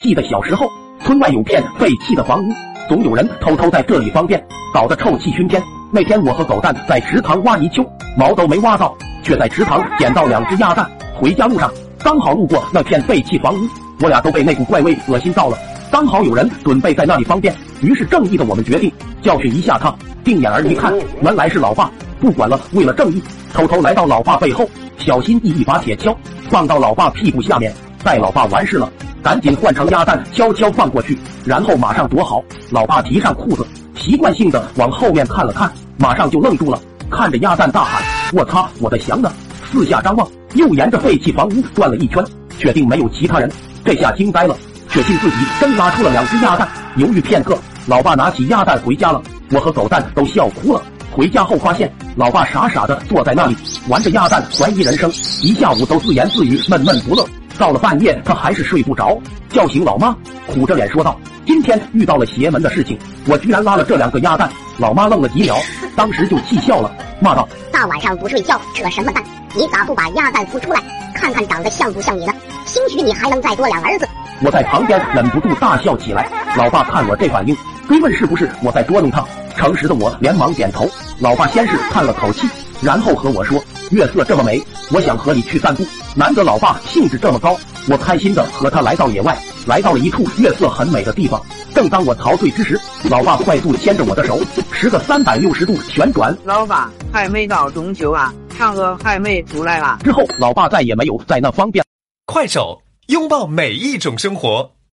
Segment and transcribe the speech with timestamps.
[0.00, 0.70] 记得小时候，
[1.04, 2.52] 村外有片废弃的房屋，
[2.88, 4.40] 总有人偷偷在这里方便，
[4.72, 5.60] 搞得臭气熏天。
[5.90, 7.84] 那天我和狗蛋在池塘挖泥鳅，
[8.16, 10.88] 毛都没挖到，却在池塘捡到两只鸭蛋。
[11.16, 13.66] 回家路上刚好路过那片废弃房屋，
[14.00, 15.58] 我俩都被那股怪味恶心到了。
[15.90, 19.92] 刚好有人准备在那里方便，于是正义的我们决定教训一下他。
[20.22, 21.90] 定眼儿一看，原来是老爸。
[22.20, 23.20] 不管了，为了正义，
[23.52, 26.14] 偷偷来到老爸背后，小心翼翼把铁锹
[26.48, 27.74] 放到老爸屁股下面，
[28.04, 28.88] 待老爸完事了。
[29.22, 32.42] 赶紧换成鸭蛋，悄悄放过去，然后马上躲好。
[32.70, 33.66] 老爸提上裤子，
[33.96, 36.80] 习惯性的往后面看了看，马上就愣住了，
[37.10, 38.02] 看着鸭蛋大喊
[38.32, 39.32] ：“我擦，我的翔呢！”
[39.70, 42.24] 四下张望，又沿着废弃房屋转了一圈，
[42.58, 43.50] 确定没有其他人，
[43.84, 44.56] 这下惊呆了，
[44.88, 46.68] 确信自己真拉出了两只鸭蛋。
[46.96, 49.20] 犹豫片刻，老爸拿起鸭蛋回家了。
[49.50, 50.82] 我和狗蛋都笑哭了。
[51.10, 53.56] 回家后发现，老爸傻傻的坐在那里
[53.88, 55.10] 玩着鸭蛋，怀疑人生，
[55.42, 57.26] 一下午都自言自语，闷闷不乐。
[57.58, 65.56] 到了半夜，他还是睡不着，叫醒老妈，苦着脸说道：“今天遇到了邪门的事情，我居然拉了这两个鸭蛋。”老妈愣了几秒，
[65.96, 69.22] 当时就气笑了，骂道：“大晚上不睡觉，扯什么蛋？
[69.56, 70.80] 你咋不把鸭蛋孵出来，
[71.12, 72.32] 看看长得像不像你呢？
[72.64, 74.06] 兴许你还能再多两儿子。”
[74.40, 76.30] 我在旁边忍不住大笑起来。
[76.56, 77.56] 老爸看我这反应，
[77.88, 79.24] 追问是不是我在捉弄他。
[79.56, 80.88] 诚实的我连忙点头。
[81.18, 82.48] 老爸先是叹了口气，
[82.80, 85.84] 然后和我说：“月色这么美，我想和你去散步。”
[86.16, 87.56] 难得老爸兴致这么高，
[87.88, 91.40] 我开心的和他来到野外，来到了一处月色很美的地方。
[91.74, 94.40] 正当我陶醉之时，老爸快速牵着我的手，
[94.72, 96.36] 十个三百六十度旋转。
[96.44, 99.98] 老爸还没到中秋啊，嫦娥还没出来啊。
[100.02, 101.84] 之后，老爸再也没有在那方便。
[102.26, 104.68] 快手，拥抱每一种生活。